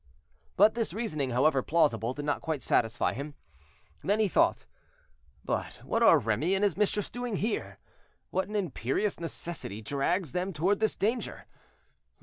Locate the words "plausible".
1.61-2.11